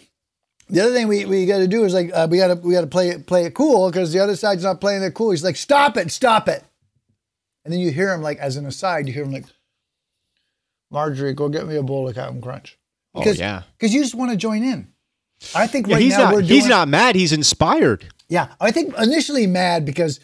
[0.70, 2.74] the other thing we, we got to do is like uh, we got to we
[2.74, 5.32] got to play it play it cool because the other side's not playing it cool.
[5.32, 6.64] He's like, stop it, stop it,
[7.66, 9.46] and then you hear him like as an aside, you hear him like,
[10.90, 12.78] Marjorie, go get me a bowl of Captain Crunch.
[13.14, 13.64] Oh, yeah.
[13.78, 14.88] because you just want to join in.
[15.56, 17.16] I think Yeah, right he's now not we're doing, he's not mad.
[17.16, 18.06] He's inspired.
[18.30, 20.20] yeah, I think initially mad because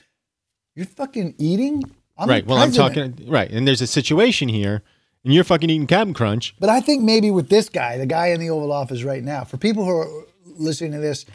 [0.75, 1.84] you're fucking eating.
[2.17, 2.45] I'm right.
[2.45, 4.82] Well, I'm talking right, and there's a situation here,
[5.23, 6.56] and you're fucking eating Captain Crunch.
[6.60, 9.43] But I think maybe with this guy, the guy in the Oval Office right now,
[9.43, 11.25] for people who are listening to this,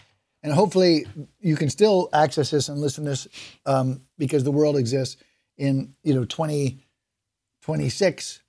[0.42, 1.06] and hopefully
[1.40, 3.28] you can still access this and listen to this
[3.66, 5.16] um, because the world exists
[5.58, 8.40] in you know 2026.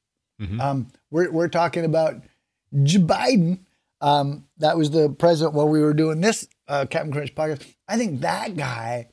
[0.60, 2.16] Um, we're we're talking about
[2.84, 3.60] J- Biden.
[4.04, 7.66] Um, that was the president while we were doing this uh, Captain Crunch podcast.
[7.88, 9.08] I think that guy,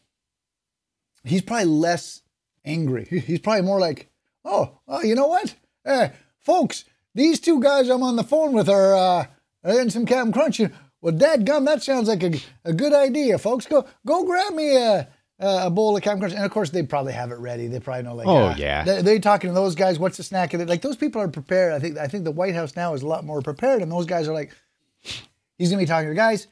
[1.24, 2.22] he's probably less
[2.64, 3.05] angry.
[3.26, 4.11] He's probably more like,
[4.44, 8.68] oh, oh, you know what, hey, folks, these two guys I'm on the phone with
[8.68, 9.26] are uh,
[9.64, 10.61] are in some Captain Crunch.
[11.00, 13.66] Well, Dad gum, that sounds like a, a good idea, folks.
[13.66, 15.09] Go go grab me a
[15.40, 17.66] uh, a bowl of Captain Crunch, and of course they probably have it ready.
[17.68, 18.85] They probably know like, Oh, ah, yeah.
[18.85, 19.98] They, they're talking to those guys.
[19.98, 20.53] What's the snack?
[20.53, 20.68] of it?
[20.68, 21.72] Like those people are prepared.
[21.72, 24.07] I think I think the White House now is a lot more prepared, and those
[24.07, 24.50] guys are like,
[25.59, 26.47] he's gonna be talking to guys.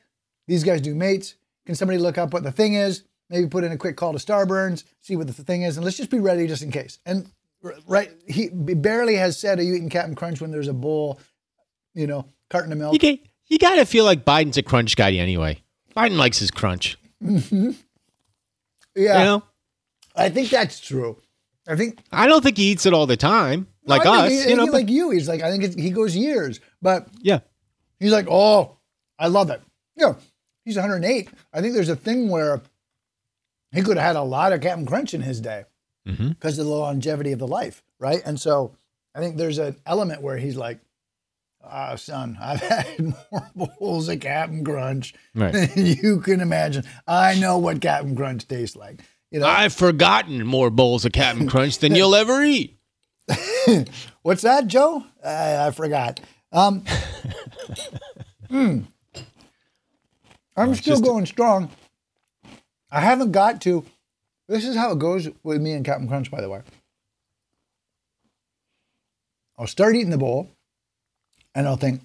[0.47, 1.35] These guys do mates.
[1.67, 3.05] Can somebody look up what the thing is?
[3.31, 5.99] Maybe put in a quick call to Starburns, see what the thing is, and let's
[5.99, 6.99] just be ready just in case.
[7.05, 7.31] And
[7.87, 11.21] right, he barely has said, "Are you eating Captain Crunch?" when there's a bowl,
[11.95, 12.95] you know, carton of milk.
[12.95, 15.61] You get, you got to feel like Biden's a crunch guy anyway.
[15.95, 16.97] Biden likes his crunch.
[17.23, 17.73] Mm-hmm.
[18.97, 19.43] yeah, You know,
[20.17, 21.19] I think that's true.
[21.67, 24.33] I think I don't think he eats it all the time, like I us.
[24.45, 25.11] he- you know, like you.
[25.11, 27.41] He's like, I think it's, he goes years, but yeah.
[28.01, 28.77] He's like, oh,
[29.19, 29.61] I love it.
[29.97, 30.15] Yeah,
[30.65, 31.29] he's 108.
[31.53, 32.61] I think there's a thing where
[33.73, 35.65] he could have had a lot of Captain Crunch in his day
[36.05, 38.23] because of the longevity of the life, right?
[38.25, 38.73] And so
[39.15, 40.79] I think there's an element where he's like,
[41.63, 43.15] ah, son, I've had
[43.55, 45.53] more bowls of Captain Crunch Right.
[45.53, 46.85] than you can imagine.
[47.07, 49.03] I know what Captain Crunch tastes like.
[49.31, 52.79] You know, I've forgotten more bowls of Captain Crunch than you'll ever eat.
[54.23, 55.05] What's that, Joe?
[55.23, 56.21] I, I forgot.
[56.53, 56.85] Um,
[58.49, 58.81] hmm.
[60.57, 61.71] I'm still just- going strong.
[62.91, 63.85] I haven't got to.
[64.49, 66.63] This is how it goes with me and Captain Crunch, by the way.
[69.59, 70.51] I'll start eating the bowl,
[71.55, 72.01] and I'll think,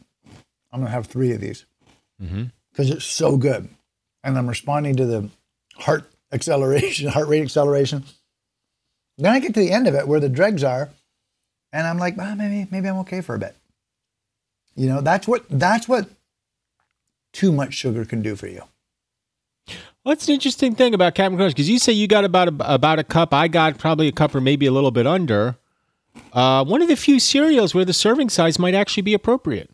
[0.71, 1.65] I'm going to have three of these
[2.19, 3.69] because it's so good.
[4.25, 5.29] And I'm responding to the
[5.75, 8.03] heart acceleration, heart rate acceleration.
[9.17, 10.89] Then I get to the end of it where the dregs are,
[11.71, 13.55] and I'm like, ah, maybe maybe I'm okay for a bit.
[14.75, 16.07] You know, that's what that's what
[17.31, 18.63] too much sugar can do for you.
[20.03, 21.53] What's an interesting thing about Captain Crunch?
[21.53, 23.33] Because you say you got about a, about a cup.
[23.33, 25.55] I got probably a cup or maybe a little bit under.
[26.33, 29.69] Uh, one of the few cereals where the serving size might actually be appropriate.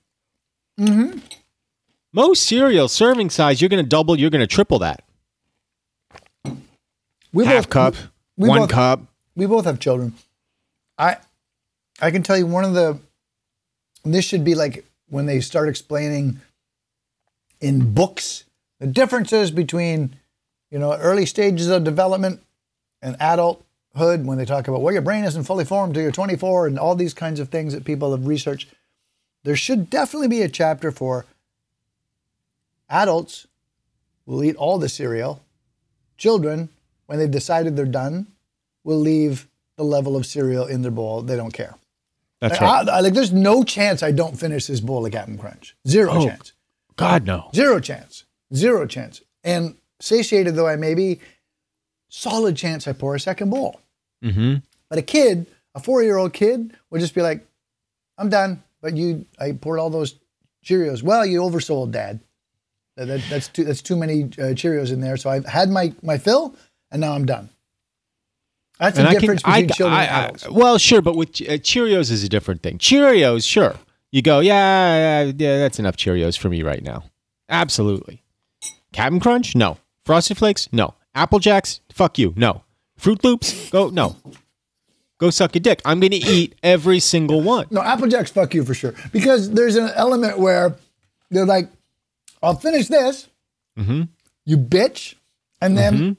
[0.80, 1.20] Mm-hmm.
[2.14, 5.04] Most cereal serving size, you're going to double, you're going to triple that.
[7.34, 7.96] We Half both- cup,
[8.38, 9.02] we one both- cup.
[9.36, 10.14] we both have children.
[10.98, 11.18] I
[12.02, 13.00] I can tell you one of the
[14.06, 16.40] this should be like when they start explaining
[17.60, 18.46] in books
[18.80, 20.16] the differences between
[20.72, 22.42] you know early stages of development
[23.02, 26.68] and adulthood when they talk about well your brain isn't fully formed till you're 24
[26.68, 28.70] and all these kinds of things that people have researched
[29.44, 31.26] there should definitely be a chapter for
[32.90, 33.48] adults
[34.26, 35.42] will eat all the cereal
[36.18, 36.70] children
[37.08, 38.28] when they've decided they're done
[38.84, 41.22] will leave the level of cereal in their bowl.
[41.22, 41.76] They don't care.
[42.42, 42.90] That's I- right.
[42.90, 45.76] I- like, there's no chance I don't finish this bowl of Captain Crunch.
[45.88, 46.26] Zero Oh.
[46.26, 46.54] chance.
[46.96, 47.50] God, no.
[47.54, 48.24] Zero chance.
[48.54, 49.22] Zero chance.
[49.44, 51.20] And satiated though I may be,
[52.10, 53.80] solid chance I pour a second bowl.
[54.24, 54.56] Mm-hmm.
[54.90, 57.46] But a kid, a four-year-old kid, would just be like,
[58.18, 60.16] "I'm done." But you, I poured all those
[60.66, 61.04] Cheerios.
[61.04, 62.20] Well, you oversold, Dad.
[62.98, 63.64] That, that- that's too.
[63.64, 65.16] That's too many uh, Cheerios in there.
[65.18, 66.56] So I've had my my fill,
[66.92, 67.50] and now I'm done.
[68.80, 70.50] That's the And I can, difference I, between children I- and I- adults.
[70.50, 72.78] well, sure, but with uh, Cheerios is a different thing.
[72.78, 73.76] Cheerios, sure.
[74.12, 77.04] You go, yeah, yeah, yeah, that's enough Cheerios for me right now.
[77.50, 78.24] Absolutely.
[78.94, 79.56] Captain Crunch?
[79.56, 79.78] No.
[80.06, 80.68] Frosted Flakes?
[80.72, 80.96] No.
[81.14, 81.82] Apple Jacks?
[81.92, 82.34] Fuck you.
[82.36, 82.64] No.
[83.00, 83.70] Froot Loops?
[83.70, 84.16] Go, no.
[85.20, 85.82] Go suck a dick.
[85.86, 87.68] I'm going to eat every single one.
[87.72, 88.94] No, Apple Jacks, fuck you for sure.
[89.12, 90.76] Because there's an element where
[91.30, 91.70] they're like,
[92.42, 93.28] I'll finish this,
[93.78, 94.04] Mm-hmm.
[94.46, 95.16] you bitch,
[95.62, 96.18] and then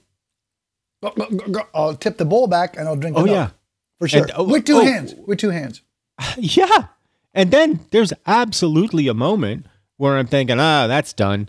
[1.75, 3.35] I'll tip the bowl back and I'll drink the Oh, milk.
[3.35, 3.51] yeah.
[3.99, 4.23] For sure.
[4.23, 4.85] And- oh, with two oh.
[4.85, 5.15] hands.
[5.27, 5.83] With two hands.
[6.37, 6.87] Yeah.
[7.33, 11.49] And then there's absolutely a moment where I'm thinking, ah, that's done.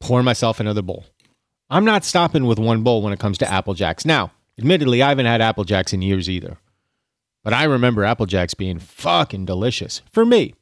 [0.00, 1.04] Pour myself another bowl.
[1.68, 4.06] I'm not stopping with one bowl when it comes to Apple Jacks.
[4.06, 6.56] Now, admittedly, I haven't had Apple Jacks in years either.
[7.44, 10.54] But I remember Apple Jacks being fucking delicious for me.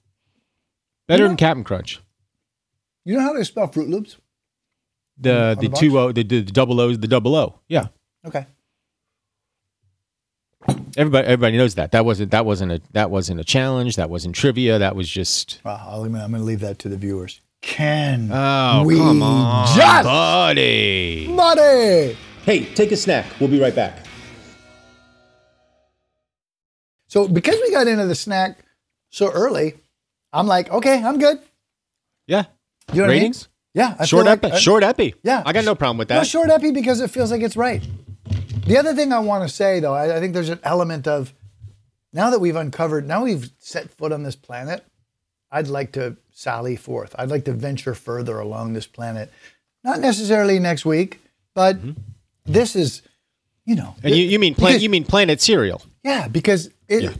[1.07, 2.01] Better You know- than Captain Crunch.
[3.05, 4.17] You know how they spell Froot Loops?
[5.19, 7.61] The the the two O the, the double O's the double O.
[7.69, 7.87] Yeah.
[8.27, 8.47] Okay.
[10.97, 11.93] Everybody everybody knows that.
[11.93, 13.97] That wasn't that wasn't a that wasn't a challenge.
[13.97, 14.79] That wasn't trivia.
[14.79, 17.41] That was just Well, I'll, I'm going to leave that to the viewers.
[17.63, 21.27] Can Oh, we come on, just, buddy.
[21.35, 22.17] buddy?
[22.45, 23.27] Hey, take a snack.
[23.41, 24.07] We'll be right back.
[27.09, 28.59] So because we got into the snack
[29.11, 29.75] so early,
[30.33, 31.39] I'm like, okay, I'm good.
[32.27, 32.45] Yeah.
[32.93, 33.49] You know what Ratings?
[33.75, 33.89] I mean?
[33.89, 33.97] Yeah.
[33.99, 34.53] I Short feel like- epi.
[34.55, 35.15] I- short epi.
[35.23, 35.43] Yeah.
[35.45, 36.27] I got no problem with No, that.
[36.27, 37.83] short epi because it feels like it's right.
[38.67, 41.33] The other thing I want to say, though, I, I think there's an element of
[42.13, 44.85] now that we've uncovered, now we've set foot on this planet,
[45.51, 47.15] I'd like to sally forth.
[47.19, 49.33] I'd like to venture further along this planet.
[49.85, 51.21] Not necessarily next week,
[51.55, 51.79] but
[52.45, 53.03] this is,
[53.65, 53.95] you know.
[53.99, 54.07] Mm-hmm.
[54.07, 55.83] and you, you mean plan, because- you mean Planet Cereal?
[56.03, 57.13] yeah, because it, Yeah.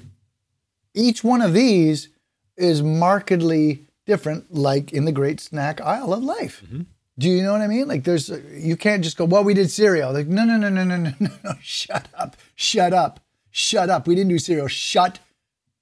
[0.95, 2.09] each one of these
[2.57, 6.63] is markedly different, like in the great snack aisle of life.
[6.67, 6.83] Mm-hmm.
[7.19, 7.89] Do you know what I mean?
[7.89, 10.13] Like there's you can't just go, well, we did cereal.
[10.13, 11.53] Like, no, no, no, no, no, no, no, no.
[11.63, 12.37] Shut up.
[12.55, 13.21] Shut up.
[13.51, 14.07] Shut up.
[14.07, 14.69] We didn't do cereal.
[14.69, 15.19] Shut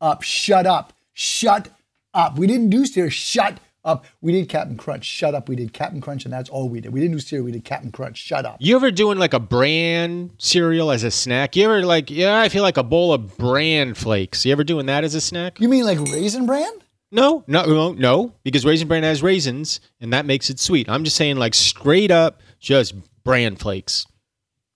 [0.00, 0.22] up.
[0.22, 0.92] Shut up.
[1.12, 1.70] Shut
[2.12, 2.38] up.
[2.38, 3.10] We didn't do cereal.
[3.10, 4.04] Shut up.
[4.20, 5.04] We did Captain Crunch.
[5.04, 5.48] Shut up.
[5.48, 6.92] We did Captain Crunch, and that's all we did.
[6.92, 7.46] We didn't do cereal.
[7.46, 8.16] We did Captain Crunch.
[8.16, 8.58] Shut up.
[8.60, 11.56] You ever doing like a bran cereal as a snack?
[11.56, 14.46] You ever like, yeah, I feel like a bowl of bran flakes.
[14.46, 15.58] You ever doing that as a snack?
[15.58, 16.70] You mean like raisin bran?
[17.14, 20.88] No, no, no, no, because raisin bran has raisins and that makes it sweet.
[20.88, 24.06] I'm just saying like straight up just bran flakes.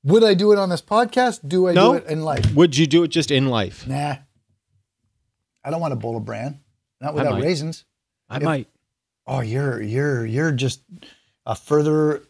[0.05, 1.47] Would I do it on this podcast?
[1.49, 1.93] Do I No.
[1.93, 2.55] do it in life?
[2.55, 3.87] Would you do it just in life?
[3.89, 4.17] Nah.
[5.65, 6.61] I don't want a bowl of bran.
[7.01, 7.43] Not without might.
[7.43, 7.85] raisins.
[8.29, 8.69] I might.
[9.27, 10.83] Oh, you're you're you're just
[11.45, 12.23] a further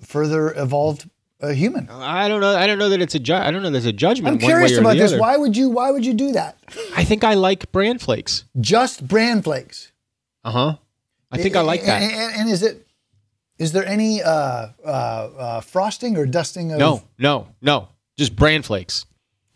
[0.00, 1.08] further evolved
[1.42, 1.88] uh, human.
[1.90, 2.54] I don't know.
[2.56, 4.48] I don't know that it's a ju- I don't know there's a judgment I'm one
[4.48, 5.12] curious about this.
[5.12, 5.20] other.
[5.20, 6.56] Why would you why would you do that?
[6.96, 8.44] I think I like bran flakes.
[8.60, 9.92] Just bran flakes.
[10.44, 10.76] Uh-huh.
[11.30, 12.02] I think I like that.
[12.02, 12.86] And, and- and is it
[13.58, 17.88] is there any uh, uh, uh, frosting or dusting of No, no, no.
[18.18, 19.06] Just bran flakes.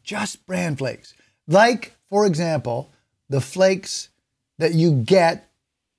[0.02, 1.14] just bran flakes?
[1.48, 2.90] Like, for example,
[3.28, 4.08] the flakes
[4.58, 5.50] that you get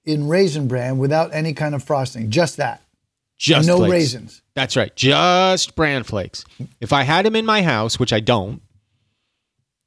[0.05, 2.29] in raisin bran without any kind of frosting.
[2.31, 2.81] Just that.
[3.37, 3.91] Just no flakes.
[3.91, 4.41] raisins.
[4.55, 4.95] That's right.
[4.95, 6.43] Just bran flakes.
[6.81, 8.61] If I had them in my house, which I don't,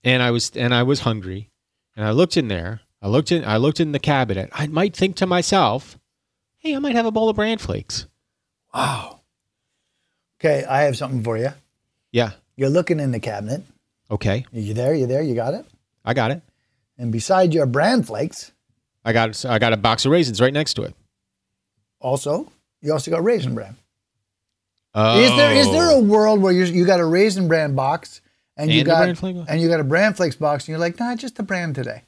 [0.04, 1.50] and I was and I was hungry,
[1.96, 4.94] and I looked in there, I looked in I looked in the cabinet, I might
[4.94, 5.98] think to myself,
[6.58, 8.06] "Hey, I might have a bowl of bran flakes."
[8.72, 9.20] Wow.
[10.40, 11.50] Okay, I have something for you.
[12.12, 12.32] Yeah.
[12.56, 13.62] You're looking in the cabinet.
[14.10, 14.46] Okay.
[14.52, 14.94] You there?
[14.94, 15.22] You there?
[15.22, 15.66] You got it?
[16.04, 16.40] I got it.
[16.96, 18.52] And beside your bran flakes,
[19.04, 20.94] I got I got a box of raisins right next to it.
[22.00, 22.50] also,
[22.82, 23.76] you also got raisin bran.
[24.94, 25.20] Oh.
[25.20, 28.20] Is there is there a world where you you got a raisin bran box
[28.56, 29.50] and you And a got bran flake box?
[29.50, 32.02] and you got a bran flakes box and you're like, nah, just the bran today.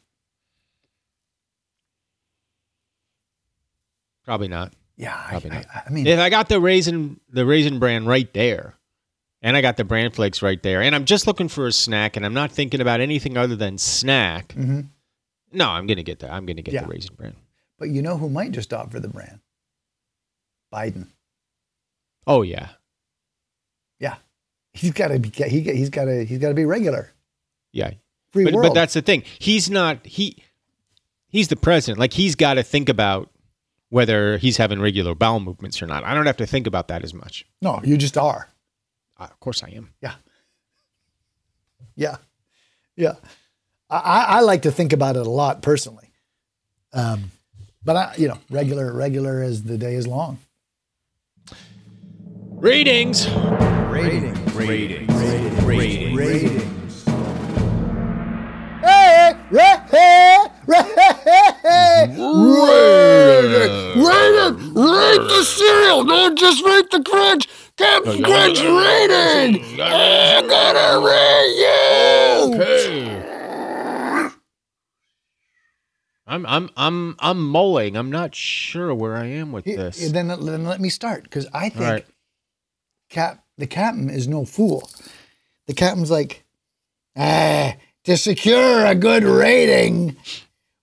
[4.25, 4.73] Probably not.
[4.97, 5.67] Yeah, I, Probably I, not.
[5.87, 8.75] I mean, If I got the raisin the raisin bran right there,
[9.41, 12.17] and I got the bran flakes right there, and I'm just looking for a snack,
[12.17, 14.49] and I'm not thinking about anything other than snack.
[14.55, 14.89] Mhm.
[15.53, 16.83] No, I'm gonna get the I'm gonna get Yeah.
[16.83, 17.37] the raisin bran.
[17.79, 19.41] but you know who might just opt for the bran?
[20.73, 21.07] Biden.
[22.27, 22.69] Oh yeah,
[24.01, 24.17] Yeah,
[24.73, 27.11] he's got to be he he's got to he's got to be regular.
[27.73, 27.93] yeah.
[28.31, 28.69] Free But world.
[28.69, 29.25] but that's the thing.
[29.39, 30.43] He's not he.
[31.29, 31.99] He's the president.
[31.99, 33.29] Like he's got to think about
[33.91, 36.03] whether he's having regular bowel movements or not.
[36.05, 37.45] I don't have to think about that as much.
[37.61, 38.49] no, you just are.
[39.21, 39.91] Uh, of course I am.
[40.01, 40.15] Yeah.
[41.95, 42.17] Yeah.
[42.97, 43.15] Yeah.
[43.91, 46.11] I, I I like to think about it a lot personally.
[46.95, 47.33] Um,
[47.85, 50.39] but I, you know, regular, regular as the day is long.
[52.63, 53.27] Ratings.
[53.91, 54.35] Rating.
[54.55, 55.11] Ratings.
[55.65, 56.17] Ratings.
[56.17, 57.05] Ratings.
[58.81, 62.39] Hey, hey, hey, hey, Rating.
[63.99, 64.75] Rating.
[64.75, 66.05] Rate the cereal.
[66.05, 67.49] Don't just rate the crunch.
[67.77, 69.81] Captain Crunch rating.
[69.81, 71.57] I gotta rate
[72.79, 73.23] you.
[76.29, 77.97] I'm I'm I'm I'm mulling.
[77.97, 80.13] I'm not sure where I am with this.
[80.13, 82.07] Then, then let me start because I think right.
[83.13, 84.91] Cap the captain is no fool.
[85.67, 86.45] The captain's like,
[87.17, 90.17] ah, to secure a good rating,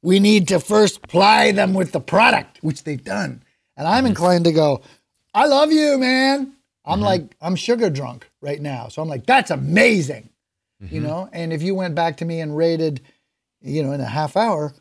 [0.02, 3.44] we need to first ply them with the product, which they've done.
[3.76, 4.82] And I'm inclined to go,
[5.34, 6.54] I love you, man.
[6.86, 8.88] I'm like, I'm sugar drunk right now.
[8.88, 10.30] So I'm like, that's amazing.
[10.82, 13.02] You know, and if you went back to me and rated,
[13.62, 14.74] you know, in a half hour,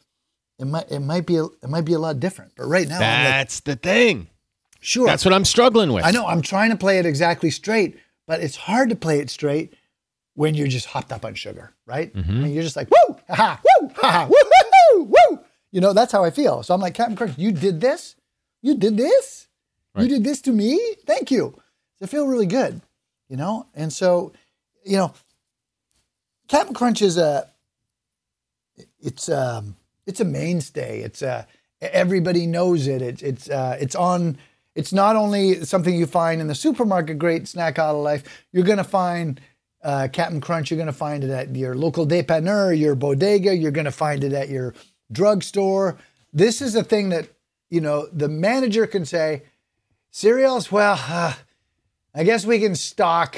[0.59, 2.53] it might it might be a, it might be a lot different.
[2.57, 4.29] But right now, I'm like, That's the thing.
[4.81, 5.07] Sure.
[5.07, 6.05] That's what I'm struggling with.
[6.05, 9.31] I know I'm trying to play it exactly straight, but it's hard to play it
[9.31, 9.75] straight
[10.35, 12.15] when you're just hopped up on sugar, right?
[12.15, 12.45] Mm-hmm.
[12.45, 15.41] And you're just like, woo, ha ha, woo, ha ha, woo, woo, woo.
[15.73, 16.63] You know, that's how I feel.
[16.63, 18.15] So I'm like, Captain Crunch, you did this?
[18.63, 19.49] You did this?
[19.97, 20.79] You did this to me?
[21.07, 21.61] Thank you.
[22.01, 22.81] I feel really good,
[23.29, 23.67] you know?
[23.75, 24.33] And so,
[24.85, 25.13] you know,
[26.47, 27.51] Captain Crunch is a,
[29.01, 31.01] it's um, it's a mainstay.
[31.01, 31.45] It's uh,
[31.81, 33.03] everybody knows it.
[33.03, 34.39] It's it's uh, it's on.
[34.79, 38.23] It's not only something you find in the supermarket, great snack out of life.
[38.53, 39.41] You're gonna find
[39.83, 40.71] uh, Captain Crunch.
[40.71, 43.57] You're gonna find it at your local dépanneur, your bodega.
[43.57, 44.75] You're gonna find it at your
[45.11, 45.99] drugstore.
[46.33, 47.27] This is a thing that
[47.71, 49.43] you know the manager can say,
[50.13, 50.71] cereals.
[50.71, 51.35] Well, uh,
[52.15, 53.37] I guess we can stock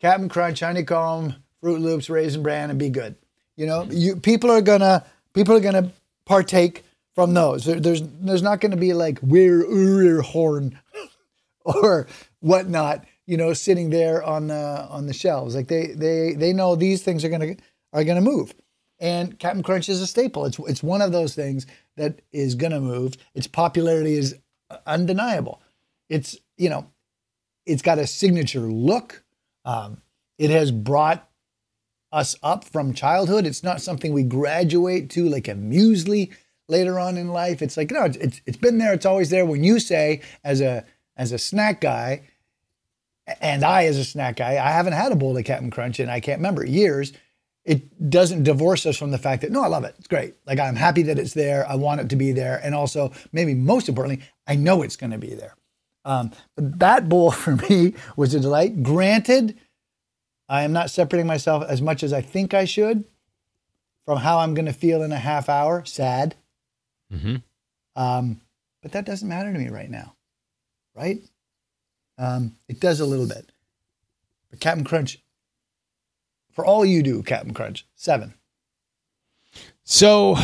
[0.00, 3.14] Captain Crunch, Honeycomb, Froot Loops, Raisin Bran, and be good.
[3.54, 5.92] You know, you people are gonna people are gonna
[6.24, 6.82] partake
[7.14, 7.64] from those.
[7.64, 10.78] There, there's there's not gonna be like we're Urir horn
[11.64, 12.06] or
[12.40, 13.04] whatnot.
[13.26, 15.54] You know, sitting there on the on the shelves.
[15.54, 17.56] Like they they they know these things are gonna
[17.92, 18.54] are gonna move.
[18.98, 20.44] And Captain Crunch is a staple.
[20.44, 23.16] It's it's one of those things that is gonna move.
[23.34, 24.36] Its popularity is
[24.86, 25.62] undeniable.
[26.08, 26.86] It's you know,
[27.66, 29.24] it's got a signature look.
[29.64, 30.02] Um,
[30.38, 31.28] it has brought
[32.12, 33.46] us up from childhood.
[33.46, 36.32] It's not something we graduate to like a muesli
[36.70, 37.60] later on in life.
[37.60, 38.92] It's like no, it's it's, been there.
[38.92, 39.44] It's always there.
[39.44, 40.84] When you say as a
[41.16, 42.22] as a snack guy,
[43.40, 46.10] and I as a snack guy, I haven't had a bowl of Captain Crunch and
[46.10, 47.12] I can't remember years.
[47.64, 49.94] It doesn't divorce us from the fact that no, I love it.
[49.98, 50.34] It's great.
[50.46, 51.68] Like I'm happy that it's there.
[51.68, 55.12] I want it to be there, and also maybe most importantly, I know it's going
[55.12, 55.56] to be there.
[56.04, 58.82] Um, but that bowl for me was a delight.
[58.82, 59.58] Granted,
[60.48, 63.04] I am not separating myself as much as I think I should
[64.04, 65.84] from how I'm going to feel in a half hour.
[65.84, 66.34] Sad.
[67.12, 67.36] Mm-hmm.
[67.96, 68.40] Um,
[68.82, 70.14] but that doesn't matter to me right now,
[70.94, 71.20] right?
[72.18, 73.50] Um, it does a little bit.
[74.50, 75.18] But Captain Crunch,
[76.52, 78.34] for all you do, Captain Crunch, seven.
[79.84, 80.36] So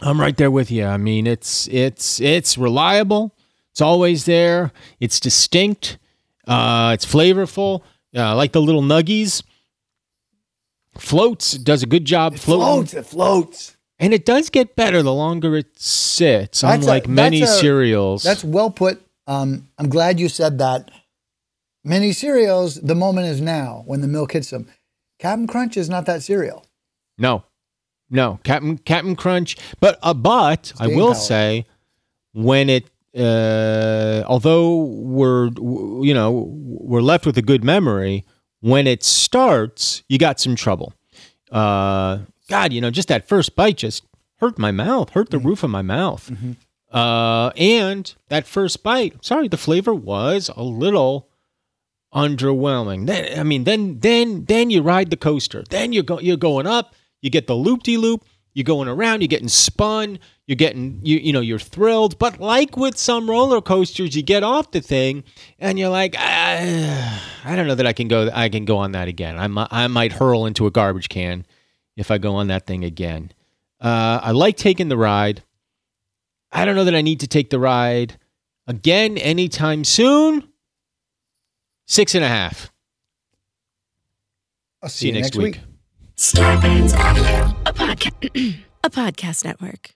[0.00, 0.84] I'm right there with you.
[0.84, 3.34] I mean, it's it's it's reliable.
[3.70, 4.72] It's always there.
[5.00, 5.98] It's distinct.
[6.46, 7.82] Uh, it's flavorful.
[8.14, 9.42] Uh, like the little nuggies.
[10.96, 12.94] Floats does a good job It floating, floats.
[12.94, 13.73] It floats.
[14.04, 16.60] And it does get better the longer it sits.
[16.60, 18.22] That's a- unlike many that's a- cereals.
[18.22, 19.00] That's well put.
[19.26, 20.90] Um, I'm glad you said that.
[21.84, 24.68] Many cereals, the moment is now when the milk hits them.
[25.18, 26.66] Captain Crunch is not that cereal.
[27.16, 27.44] No,
[28.10, 29.56] no, Captain Captain Crunch.
[29.80, 31.14] But uh, but I will power.
[31.14, 31.66] say,
[32.32, 35.48] when it, uh, although we're
[36.04, 36.30] you know
[36.62, 38.24] we're left with a good memory,
[38.60, 40.92] when it starts, you got some trouble.
[41.50, 42.18] Uh,
[42.48, 44.04] God, you know, just that first bite just
[44.38, 46.30] hurt my mouth, hurt the roof of my mouth.
[46.92, 51.28] Uh, and that first bite, sorry, the flavor was a little
[52.14, 53.06] underwhelming.
[53.06, 55.64] Then I mean, then then then you ride the coaster.
[55.68, 56.94] Then you're go, you're going up.
[57.20, 58.24] You get the loop de loop.
[58.52, 59.20] You're going around.
[59.20, 60.20] You're getting spun.
[60.46, 62.18] You're getting you you know you're thrilled.
[62.18, 65.24] But like with some roller coasters, you get off the thing
[65.58, 68.30] and you're like, ah, I don't know that I can go.
[68.32, 69.36] I can go on that again.
[69.38, 71.44] I might I might hurl into a garbage can
[71.96, 73.32] if I go on that thing again.
[73.80, 75.42] Uh, I like taking the ride.
[76.52, 78.18] I don't know that I need to take the ride
[78.66, 80.48] again anytime soon.
[81.86, 82.72] Six and a half.
[84.82, 85.60] I'll See you next week.
[86.16, 89.93] Scarpins Audio, a podcast, a podcast network.